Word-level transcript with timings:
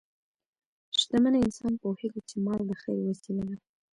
شتمن 0.99 1.33
انسان 1.45 1.73
پوهېږي 1.81 2.21
چې 2.29 2.35
مال 2.45 2.61
د 2.67 2.71
خیر 2.81 2.97
وسیله 3.09 3.43
ده. 3.49 3.55